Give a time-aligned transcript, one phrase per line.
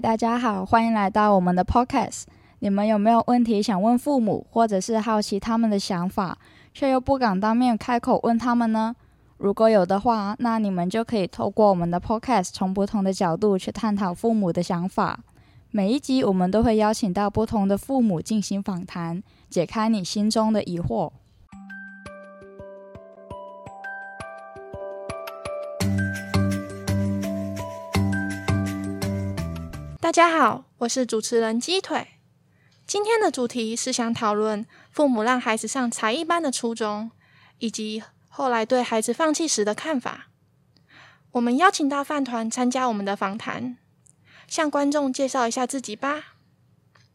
[0.00, 2.22] 大家好，欢迎来到我们的 Podcast。
[2.60, 6.38] 你们有没有问题想问父母，或者是好奇他们的想法，
[6.72, 8.96] 却又不敢当面开口问他们呢？
[9.36, 15.20] 如果有的话，那你们就可以透过我们的 Podcast，从不同的角度去探讨父母的想法。
[15.70, 21.10] 每一集我们都会邀请到不同的父母进行访谈，解开你心中的疑惑。
[30.10, 32.08] 大家好，我是主持人鸡腿。
[32.84, 37.12] 今天的主题是想讨论父母让孩子上才艺班的初衷，
[37.58, 40.26] 以及后来对孩子放弃时的看法。
[41.30, 43.76] 我们邀请到饭团参加我们的访谈，
[44.48, 46.34] 向观众介绍一下自己吧。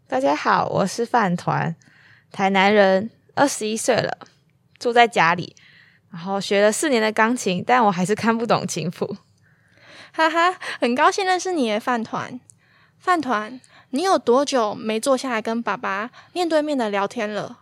[0.07, 1.75] 大家好，我是饭团，
[2.31, 4.19] 台南人，二十一岁了，
[4.79, 5.53] 住在家里，
[6.13, 9.17] 然后学了四年的钢琴，但我还是看不懂琴谱。
[10.13, 12.39] 哈哈，很高兴认识你，饭团。
[12.97, 13.59] 饭团，
[13.91, 17.59] 你有多久没坐下来跟爸爸面对面的聊天了？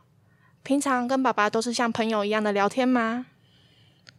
[0.63, 3.25] 平常跟爸爸都是像朋友一样的聊天吗？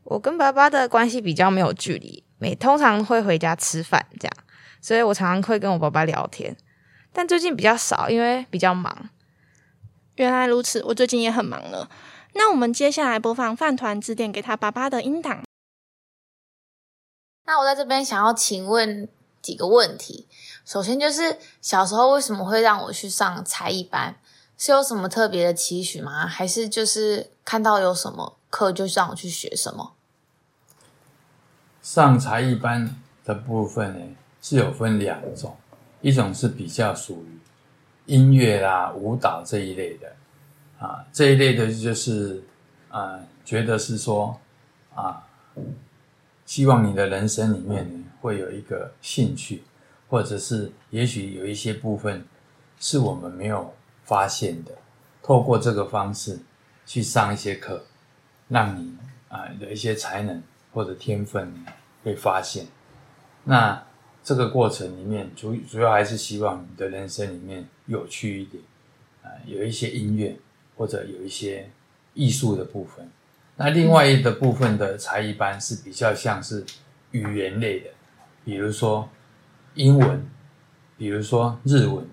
[0.05, 4.37] 我跟爸爸的关系比较没有距离，每通常会回家吃饭这样，
[4.83, 6.55] 所以我常常会跟我爸爸聊天。
[7.13, 9.09] 但最近比较少，因为比较忙。
[10.17, 11.89] 原来如此，我最近也很忙了。
[12.35, 15.43] 那我们接下来播放饭团指点给他爸爸的音档。
[17.47, 19.09] 那我在这边想要请问
[19.45, 20.27] 几个问题。
[20.65, 24.17] 首先就是小时候为什么会让我去上才艺班？
[24.57, 26.27] 是有什么特别的期许吗？
[26.27, 29.93] 还是就是看到有什么课就让我去学什么？
[31.83, 35.55] 上才艺班的部分呢是有分两种，
[36.01, 37.39] 一种是比较属于
[38.07, 40.17] 音乐啦、舞蹈这一类的
[40.79, 42.43] 啊，这一类的就是
[42.89, 44.39] 啊，觉得是说
[44.95, 45.27] 啊，
[46.47, 49.63] 希望你的人生里面呢会有一个兴趣。
[50.07, 52.25] 或者是也许有一些部分
[52.79, 53.75] 是我们没有
[54.05, 54.71] 发现的，
[55.23, 56.39] 透过这个方式
[56.87, 57.85] 去上一些课，
[58.47, 58.97] 让你
[59.29, 60.41] 啊有一些才能
[60.73, 61.53] 或者天分
[62.05, 62.67] 被发现。
[63.43, 63.83] 那
[64.23, 68.63] 这个过程里面主主要还是希望你的人生里面有趣一点
[69.23, 70.39] 啊，有一些音乐
[70.77, 71.69] 或者有一些
[72.13, 73.11] 艺术的部分。
[73.57, 76.65] 那另外一个部分的才艺班是比较像是
[77.13, 77.91] 语言类的，
[78.45, 79.09] 比如说。
[79.77, 80.25] 英文，
[80.97, 82.07] 比如说日文，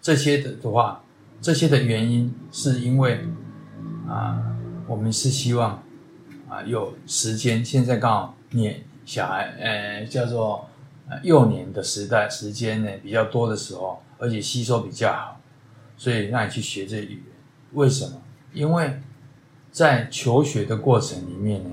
[0.00, 1.02] 这些的话，
[1.40, 3.26] 这些的原因是因为
[4.06, 4.40] 啊，
[4.86, 5.82] 我们是希望
[6.48, 10.70] 啊有时间，现在刚好年小孩呃叫做
[11.24, 15.40] 幼年的时代时间呢比较多的时候，而且吸收比较好，
[15.96, 17.22] 所以让你去学这语言。
[17.72, 18.22] 为什么？
[18.52, 18.96] 因为
[19.78, 21.70] 在求学的过程里面呢，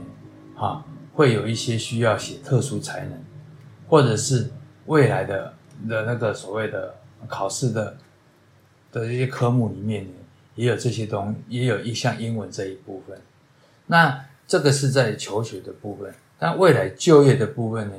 [0.55, 0.85] 哈
[1.15, 3.23] 会有一些需要写特殊才能，
[3.87, 4.51] 或者是。
[4.87, 5.51] 未来的
[5.89, 6.93] 的那个所谓的
[7.27, 7.97] 考试的
[8.91, 10.11] 的一些科目里面呢，
[10.53, 13.19] 也有这些东，也有一项英文这一部分。
[13.87, 17.95] 那这个是在求学的部分，但未来就业的部分呢，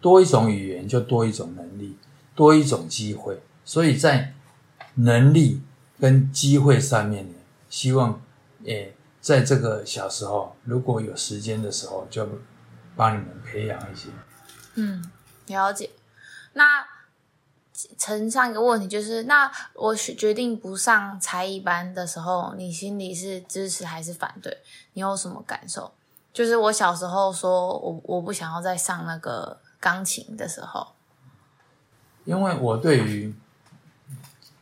[0.00, 1.96] 多一种语言就多一种能力，
[2.36, 3.40] 多一种机会。
[3.64, 4.32] 所以在
[4.94, 5.60] 能力
[5.98, 7.34] 跟机会上面呢，
[7.68, 8.22] 希望
[8.64, 12.28] 诶，在这个小时候如果有时间的时候，就
[12.96, 14.08] 帮你们培养一些。
[14.74, 15.10] 嗯。
[15.46, 15.90] 了解，
[16.52, 16.86] 那
[17.98, 24.58] 呈上一个问题就是，那我决定不上才艺班的时候，你心里是支持还是反对？
[24.92, 25.92] 你有什么感受？
[26.32, 30.92] 就是我小时候说我我不想要再上那个钢琴的时候，
[32.24, 33.34] 因为我对于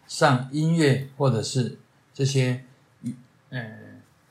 [0.07, 1.79] 上音乐或者是
[2.15, 2.68] 这些嗯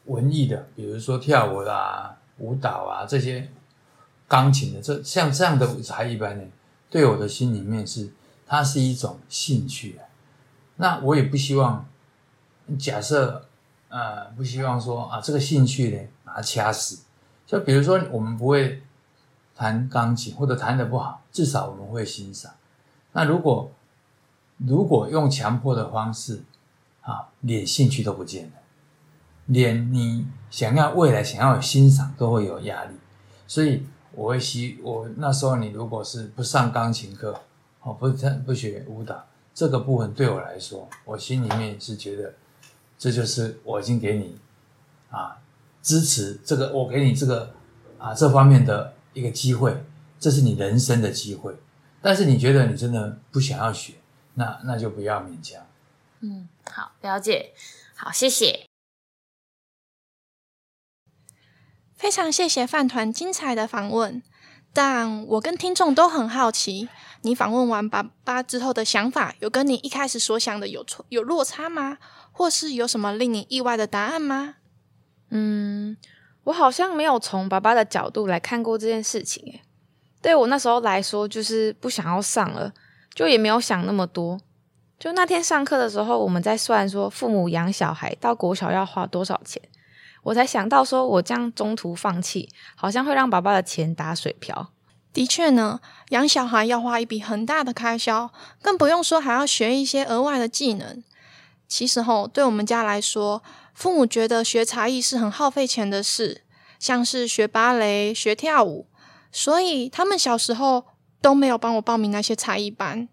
[0.07, 3.49] 文艺的，比如说跳舞啦、舞蹈啊这些。
[4.29, 6.43] 钢琴的这像这样的才艺班呢，
[6.89, 8.11] 对我的心里面是
[8.45, 10.03] 它是一种兴趣啊。
[10.75, 11.87] 那我也不希望
[12.77, 13.45] 假设
[13.87, 16.99] 呃不希望说啊这个兴趣呢把它掐死。
[17.45, 18.83] 就比如说我们不会
[19.55, 22.51] 弹钢琴或者弹的不好，至少我们会欣赏。
[23.13, 23.71] 那如果
[24.57, 26.43] 如果用强迫的方式
[26.99, 28.51] 啊，连兴趣都不见了，
[29.47, 32.95] 连你想要未来想要欣赏都会有压力，
[33.45, 33.85] 所以。
[34.17, 37.39] 我会希我那时候你如果是不上钢琴课，
[37.83, 38.09] 哦，不
[38.43, 39.23] 不学舞蹈，
[39.53, 42.33] 这个部分对我来说，我心里面是觉得，
[42.97, 44.35] 这就是我已经给你
[45.11, 45.37] 啊
[45.83, 47.53] 支持这个，我给你这个
[47.99, 49.85] 啊这方面的一个机会，
[50.19, 51.55] 这是你人生的机会。
[52.01, 53.93] 但是你觉得你真的不想要学，
[54.33, 55.61] 那那就不要勉强。
[56.21, 57.53] 嗯，好，了解，
[57.95, 58.66] 好，谢谢。
[61.97, 64.21] 非常谢谢饭团精彩的访问，
[64.71, 66.87] 但我跟听众都很好奇，
[67.23, 71.97] 你访问完爸爸之后的想法，有跟你一开始所想的有错有落差吗？
[72.31, 74.55] 或是有什么令你意外的答案吗？
[75.31, 75.97] 嗯，
[76.43, 79.43] 我好像没有从爸爸的角度来看过这件事情。
[79.47, 79.63] 诶，
[80.21, 82.71] 对我那时候来说，就是不想要上了，
[83.15, 84.39] 就也没有想那么多。
[84.99, 89.59] 就那天上课的时候，我们在算说父母养小孩到国小要花多少钱，
[90.27, 94.73] 我才想到说我这样中途放弃，好像会让爸爸的钱打水漂。
[95.13, 95.79] 的确呢，
[96.09, 98.29] 养小孩要花一笔很大的开销，
[98.61, 101.01] 更不用说还要学一些额外的技能。
[101.67, 103.41] 其实吼，对我们家来说，
[103.73, 106.43] 父母觉得学才艺是很耗费钱的事，
[106.77, 108.87] 像是学芭蕾、学跳舞，
[109.31, 110.83] 所以他们小时候
[111.21, 113.07] 都没有帮我报名那些才艺班。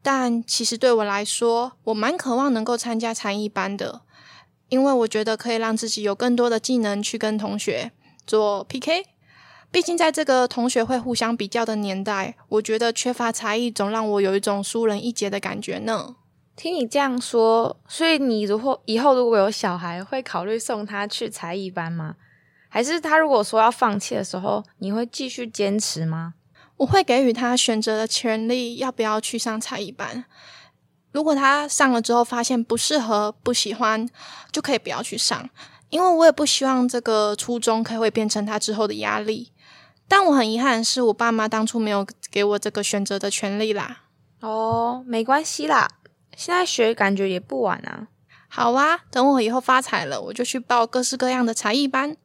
[0.00, 4.02] 但其实对我来说，我蛮渴望能够参加才艺班的，
[4.72, 7.92] 因为我觉得可以让自己有更多的技能去跟同学
[8.26, 9.04] 做 PK。
[9.70, 16.16] 毕竟在这个同学会互相比较的年代，我觉得缺乏才艺总让我有一种输人一截的感觉呢。
[16.56, 22.16] 听你这样说，所以你如果以后如果有小孩，会考虑送他去才艺班吗？
[22.70, 26.32] 还是他如果说要放弃的时候，你会继续坚持吗？
[26.78, 30.24] 我会给予他选择的权利，要不要去上才艺班。
[31.12, 34.08] 如果他上了之后发现不适合、不喜欢，
[34.50, 35.48] 就可以不要去上。
[35.90, 39.52] 因为我也不希望这个初衷可以会变成他之后的压力。
[40.08, 44.02] 但我很遗憾，是我爸妈当初没有给我这个选择的权利啦。
[44.40, 45.88] 哦，没关系啦，
[46.36, 48.08] 现在学感觉也不晚啊。
[48.48, 52.16] 好啊，等我以后发财了，我就去报各式各样的才艺班。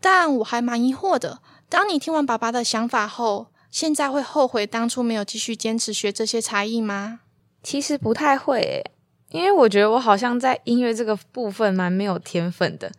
[0.00, 3.48] 但我还蛮疑惑的，当你听完爸爸的想法后。
[3.70, 7.20] 现在会后悔当初没有继续坚持学这些才艺吗？
[7.62, 8.84] 其实不太会诶，
[9.30, 12.90] 因为我觉得我好像在音乐这个部分蛮没有天分的。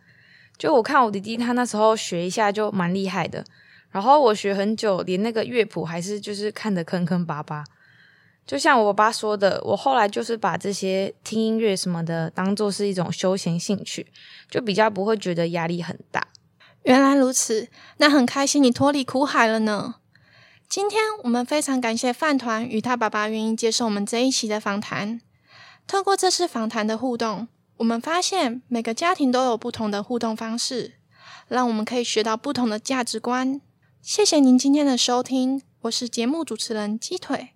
[0.56, 3.44] 就我看我弟弟他那时候学一下就蛮厉害的，
[3.90, 7.64] 然后我学很久，连那个乐谱还是就是看得坑坑巴巴。
[8.46, 14.06] 就像我爸说的，我后来就是把这些听音乐什么的当做是一种休闲兴趣，
[14.50, 16.28] 就比较不会觉得压力很大。
[16.82, 17.68] 原来如此，
[17.98, 19.96] 那很开心你脱离苦海了呢。
[20.72, 25.20] 今天我们非常感谢饭团与他爸爸愿意接受我们这一期的访谈。
[25.86, 30.94] 透过这次访谈的互动，我们发现每个家庭都有不同的互动方式，
[31.46, 33.60] 让我们可以学到不同的价值观。
[34.00, 37.50] 谢谢您今天的收听，我是节目主持人鸡腿。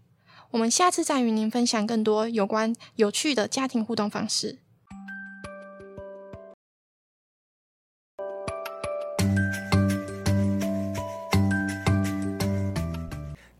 [0.51, 4.59] 我们下次再与您分享更多有关有趣的家庭互动方式。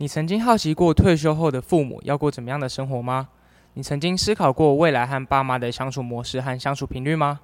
[0.07, 3.29] 你曾经好奇过退休后的父母要过怎么样的生活吗？
[3.75, 7.41] 你曾经思考过未来和爸妈的相处模式和相处频率吗？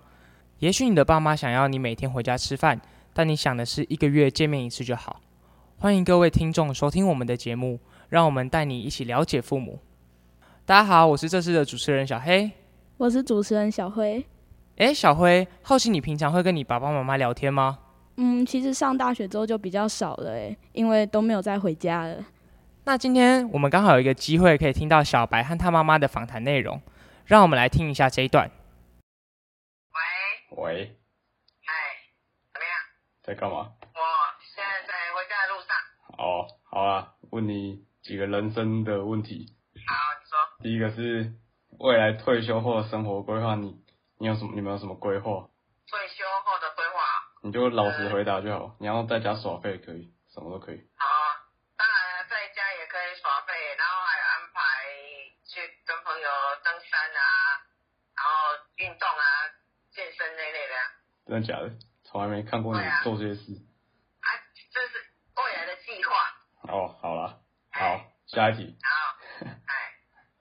[0.60, 2.80] 也许你的爸妈想要你每天回家吃饭，
[3.12, 5.20] 但你想的是一个月见面一次就好。
[5.78, 9.80] 欢迎各位听众收听我们的节目，让我们带你一起了解父母。
[10.64, 12.48] 大家好，我是这次的主持人小黑，
[12.96, 14.24] 我是主持人小辉。
[14.76, 17.80] 诶，小辉，好奇你平常会跟你爸爸妈妈聊天吗？
[18.18, 22.24] 嗯，其实上大学之后就比较少了，诶，因为都没有再回家了。
[22.84, 26.82] 那今天我们刚好有一个机会可以听到小白和他妈妈的访谈内容，
[27.24, 28.50] 让我们来听一下这一段。
[30.50, 30.98] 喂喂，
[31.62, 31.72] 哎，
[32.52, 32.74] 怎么样？
[33.22, 33.58] 在干嘛？
[33.58, 34.00] 我
[34.52, 35.76] 现在在回家的路上。
[36.18, 39.54] 哦，好啊，问你几个人生的问题。
[39.86, 40.64] 好，你说。
[40.64, 41.34] 第一个是
[41.78, 43.80] 未来退休后的生活规划，你
[44.18, 44.54] 你有什么？
[44.56, 45.48] 你们有什么规划？
[45.86, 47.00] 退休后的规划？
[47.44, 48.74] 你就老实回答就好。
[48.80, 50.80] 你要在家耍废可以，什么都可以。
[61.32, 61.72] 真的假的？
[62.04, 63.56] 从来没看过你做这些事。
[64.20, 64.28] 啊，
[64.68, 65.00] 这是
[65.40, 66.12] 未来的计划。
[66.68, 67.40] 哦，好了，
[67.72, 68.76] 好，下一题。
[68.84, 69.72] 好， 哎，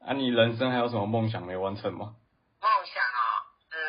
[0.04, 2.20] 啊，你人生还有什么梦想没完成吗？
[2.60, 3.24] 梦想哦，
[3.72, 3.80] 呃，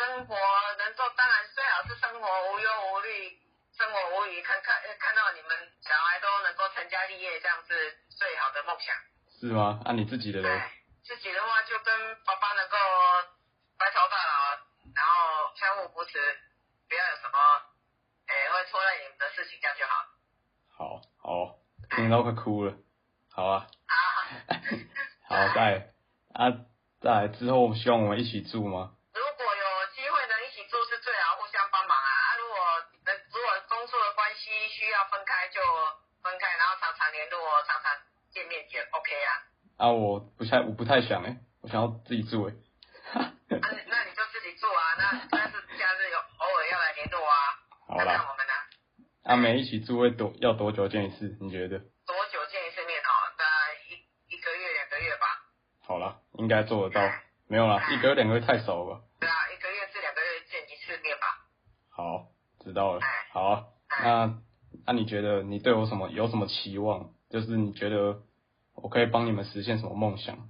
[0.00, 0.34] 生活
[0.80, 3.36] 能够当然最好是生活无忧无虑，
[3.76, 5.50] 生活无虞，看看看到你们
[5.84, 8.96] 小孩都能够成家立业，这样是最好的梦想。
[9.38, 9.78] 是吗？
[9.84, 10.48] 啊，你自己的嘞？
[10.48, 10.72] 哎，
[11.04, 11.92] 自己的话就跟
[12.24, 12.76] 爸爸能够
[13.76, 14.29] 白头到老，然后
[16.12, 17.38] 不要有什么，
[18.26, 19.92] 诶、会拖累你们的事情，这样就好。
[20.76, 21.58] 好，好，
[21.96, 22.74] 听到快哭了。
[23.32, 23.94] 好啊，啊，
[25.28, 25.92] 好，再
[26.34, 26.50] 啊，
[27.00, 28.96] 再之后希望我们一起住吗？
[29.14, 32.10] 如果有机会能一起住是最好，互相帮忙啊。
[32.10, 32.56] 啊，如果
[33.04, 35.60] 能如果工作的关系需要分开就
[36.22, 37.92] 分开，然后常常联络，常常
[38.32, 39.30] 见面也 OK 啊。
[39.78, 42.52] 啊，我不太我不太想哎，我想要自己住哎。
[42.52, 42.56] 啊，
[49.30, 51.36] 阿美一起住会多，要多久见一次？
[51.40, 51.78] 你觉得？
[51.78, 52.98] 多久见一次面？
[52.98, 55.26] 哦，大概一一个月两个月吧。
[55.86, 57.00] 好啦，应该做得到。
[57.46, 59.04] 没有啦，一个月两个月太少了。
[59.20, 61.46] 对啊，一个月至两个月见一次面吧。
[61.90, 62.26] 好，
[62.64, 63.00] 知道了。
[63.30, 63.66] 好啊。
[64.02, 64.42] 那
[64.84, 67.10] 那你觉得你对我什么有什么期望？
[67.30, 68.22] 就是你觉得
[68.74, 70.48] 我可以帮你们实现什么梦想？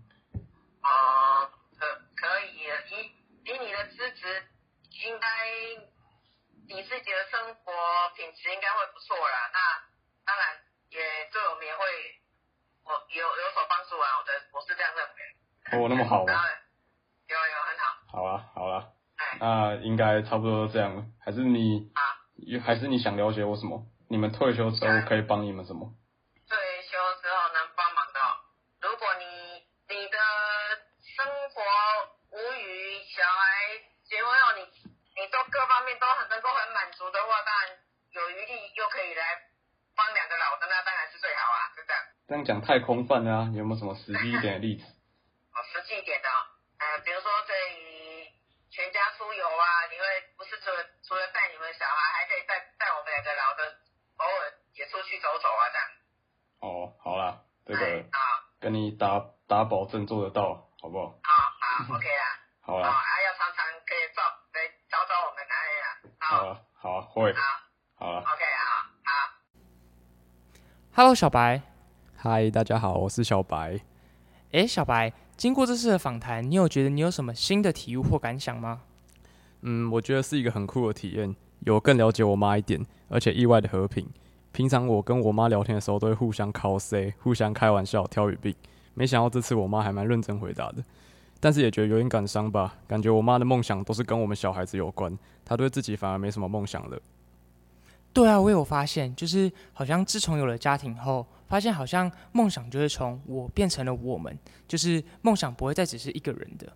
[6.71, 7.73] 你自己的生活
[8.15, 9.51] 品质应该会不错啦。
[9.53, 9.59] 那
[10.25, 10.57] 当然
[10.91, 11.01] 也
[11.33, 11.83] 对我们也会，
[12.85, 14.07] 我有有所帮助啊。
[14.19, 15.85] 我的我是这样认为。
[15.85, 16.33] 哦，那么好吗？
[16.33, 16.41] 然
[17.27, 18.87] 有有很好，好啊，好啊，
[19.17, 21.05] 哎那应该差不多都这样了。
[21.25, 22.03] 还是你啊，
[22.65, 23.87] 还是你想了解我什么？
[24.09, 25.91] 你们退休之后可以帮你们什么？
[26.49, 28.31] 退休之后能帮忙的哦，
[28.83, 29.25] 如果你
[29.95, 30.19] 你的
[31.17, 31.63] 生活
[32.31, 34.63] 无余，小孩结婚后你
[35.15, 37.79] 你都各方面都很能够很满足的话，当然
[38.11, 39.23] 有余力又可以来
[39.95, 41.95] 帮两个老的，那当然是最好啊，对不对？
[42.27, 43.49] 这样讲太空泛了啊！
[43.53, 44.83] 你有没有什么实际一点的例子？
[45.55, 46.39] 哦，实际一点的哦，
[46.83, 48.27] 呃，比如说对于
[48.75, 50.05] 全家出游啊，你会
[50.37, 53.63] 不是除了除了带你们小孩，还可以带带我们两个老的，
[54.19, 55.87] 偶尔也出去走走啊，这样。
[56.59, 58.03] 哦，好啦，这个
[58.59, 61.15] 跟你打打保证做得到，好不好？
[61.23, 61.31] 好
[61.87, 62.25] 好，OK 啦。
[62.67, 65.87] 哦， 好啦，还要常常可以找来找找我们来呀。
[66.19, 67.31] 好，好啊，好啊，会，
[67.97, 68.07] 好。
[68.07, 68.65] ，OK 啊，
[69.05, 69.35] 好。
[70.95, 71.61] Hello，小白。
[72.17, 73.79] 嗨，大家好，我是小白。
[74.53, 78.81] 诶，小白，经过这次的访谈，你有觉得你有什么新的体悟或感想吗？
[79.61, 84.09] 嗯，我觉得是一个很酷的体验，有更了解我妈一点，而且意外的和平。
[84.51, 88.55] 平常我跟我妈聊天的时候，都会互相 cos，互相开玩笑、挑语病。
[88.95, 90.83] 没想到这次我妈还蛮认真回答的，
[91.41, 92.77] 但是也觉得有点感伤吧。
[92.87, 97.01] 感觉我妈的梦想都是跟我们小孩子有关，她对自己反而没什么梦想了。
[98.13, 104.37] 对啊，我有发现，就是好像自从有了家庭后，发现好像梦想就是从我变成了我们，
[104.69, 106.67] 就是梦想不会再只是一个人的。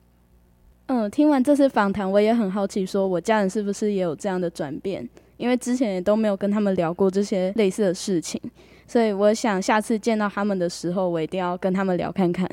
[0.87, 5.09] 嗯，听完这次访谈，我也很好奇，说我家人是不是也有这样的转变？
[5.37, 8.41] 因为之前也都没有跟他们聊过这些类似的事情，
[8.87, 12.49] 所以我想下次见到他们的时候，我一定要跟他们聊看看。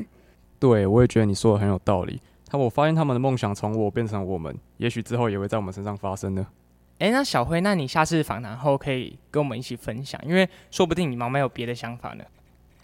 [0.62, 2.22] 对，我也觉得你说的很有道理。
[2.48, 6.46] 他我发现他们的梦想从我变成我们，也许之后也会在我们身上发生呢。
[7.00, 12.24] 诶，那小辉，那你下次访谈后可以跟我们一起分享，因为说不定你妈妈有别的想法呢。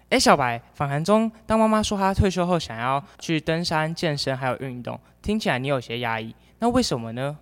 [0.09, 7.37] 诶，小白，访谈中，当妈妈说她退休后想要去登山、健身还有运动，听起来你有些压抑，那为什么呢？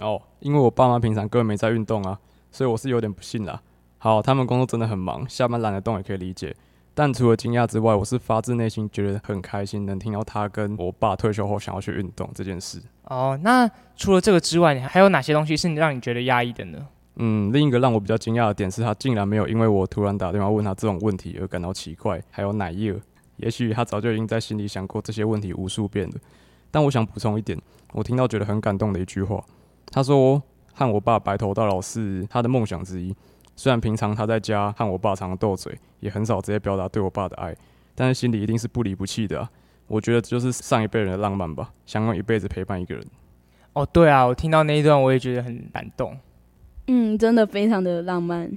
[0.00, 2.18] 哦，因为我爸妈平常根本没在运动啊，
[2.50, 3.62] 所以我是有点不信啦。
[3.98, 6.56] 好，他们工作真的很忙，下班懒得动也可以理解。
[6.98, 12.80] 但除了惊讶之外，我是发自内心觉得很开心，能听到他跟我爸退休后想要去运动这件事。
[13.04, 16.78] 哦，那除了这个之外，你还有哪些东西是你让你觉得压抑的呢？
[17.16, 22.18] 嗯，另一个让我比较惊讶的点是他竟然没有因为我突然打电话问他这种问题而感到奇怪。
[22.30, 22.94] 还有奶叶，
[23.36, 26.14] 也许他早就已经在心里想过这些问题无数遍了。
[26.70, 27.60] 但我想补充一点，
[27.92, 29.44] 我听到觉得很感动的一句话，
[29.92, 33.14] 他说和我爸白头到老是他的梦想之一。
[33.56, 37.56] 虽然平常他在家和我爸常常斗嘴，也很少直接表达对我爸的爱，
[37.94, 39.50] 但是心里一定是不离不弃的啊。
[39.88, 43.04] 我觉得这就是上一辈人的浪漫吧，想用一辈子陪伴一个人。
[43.72, 46.16] 哦，对啊，我听到那一段我也觉得很感动。
[46.88, 48.50] 嗯，真的非常的浪漫。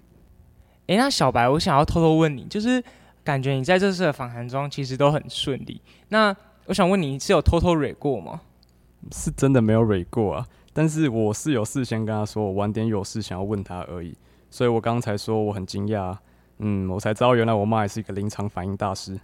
[0.87, 2.83] 诶，那小白，我想要偷偷问你，就是
[3.23, 5.81] 感觉你在这次的访谈中其实都很顺利。
[6.09, 8.41] 那我想问你，是有偷偷蕊过吗？
[9.11, 14.13] 是真的没有蕊过啊，但是我是有事先跟他说我晚点有事想要问他而已，
[14.49, 16.21] 所以我刚才说我很惊讶啊，
[16.59, 19.19] 嗯，我才知道原来我妈也是一个临场反应大师。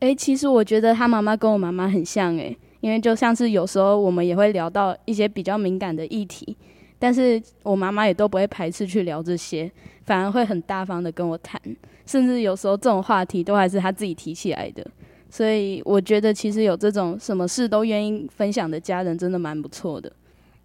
[0.00, 6.56] 诶，其实我觉得他妈妈跟我妈妈很像诶，因为就像是有时候我们也会聊到一些比较敏感的议题，
[6.98, 9.70] 但是我妈妈也都不会排斥去聊这些，
[10.04, 11.60] 反而会很大方的跟我谈，
[12.04, 14.86] 甚至有时候这种话题都还是她自己提起来的。
[15.28, 20.12] 所以我觉得其实有这种什么事都愿意分享的家人，真的蛮不错的。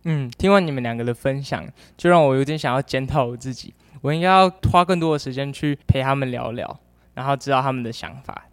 [0.03, 1.65] 嗯，听完你们两个的分享，
[1.97, 6.79] 就让我有点想要检讨我自己，我应该要花更多的时间去陪他们聊聊，
[7.13, 8.47] 然后知道他们的想法。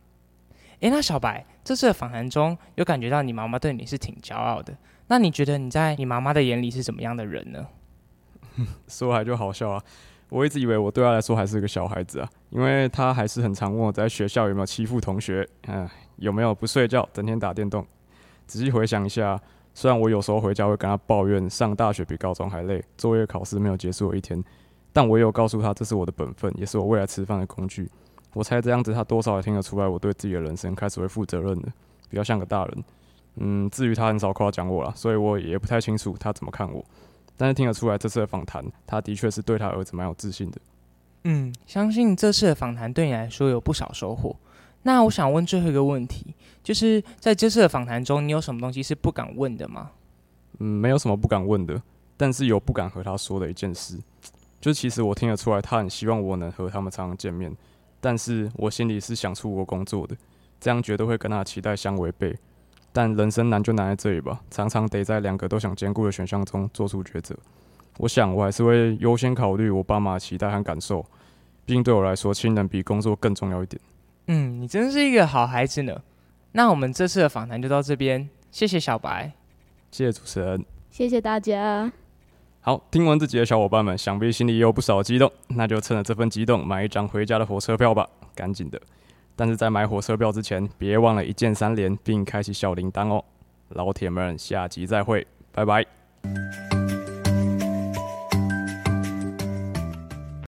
[0.81, 4.77] 诶，那小白，这次的访谈中有感觉到你妈妈对你是挺骄傲的，
[5.09, 7.67] 那你觉得你在你妈妈的眼里是怎么样的人呢？
[8.87, 9.83] 说来就好笑啊，
[10.29, 17.85] 我一直以为我对她来说还是个小孩子啊，因为她还是很常问我在学校有没有欺负同学，嗯、有没有不睡觉，整天打电动。
[18.47, 19.41] 仔细回想一下，
[19.75, 24.43] 虽然我有时候回家会跟她抱怨上大学比高中还累，作业考试没有结束的一天，
[24.93, 27.89] 但我也有告诉他这是我的本分，也是我未来吃饭的工具。
[28.35, 31.69] 我猜这样子他多少也听得出来我对自己的人生开始会负责任了，
[32.09, 32.85] 比较像个大人。
[33.37, 36.85] 嗯，至于他很少夸奖我啦，所以我也不太清楚他怎么看我。
[37.37, 40.61] 但是听得出来，这次的访谈，他的确是对他儿子蛮有自信的。
[41.25, 44.35] 嗯，相信这次的访谈对你来说有不少收获。
[44.83, 49.91] 那我想问最后一个问题，就是在这次的访谈中，你有什么东西是不敢问的吗？
[50.59, 51.81] 嗯，没有什么不敢问的，
[52.17, 53.99] 但是有不敢和他说的一件事，
[54.61, 57.55] 就其实我听得出来，他很希望我能和他们常常见面，
[58.01, 60.17] 但是我心里是想出国工作的，
[60.61, 62.37] 这样绝对会跟他的期待相违背。
[62.93, 67.37] 但人生难就难在这里吧，常常得在两个都想兼顾的选项中做出抉择。
[67.99, 71.05] 我想我还是会优先考虑我爸妈的期待和感受，
[71.65, 73.81] 毕竟对我来说，亲人比工作更重要一点。
[74.27, 76.01] 嗯，你真是一个好孩子呢。
[76.53, 79.33] 那我们这次的访谈就到这边，谢谢小白，
[79.91, 81.93] 谢谢主持人，谢谢大家。
[82.69, 88.79] 好，听完这集的小伙伴们，想必心里也有不少激动，那就趁着这份激动，买一张回家的火车票吧，赶紧的。
[89.35, 93.25] 但是在买火车票之前，别忘了一键三连，并开启小铃铛哦。
[93.71, 95.83] 老铁们，下集再会，拜拜。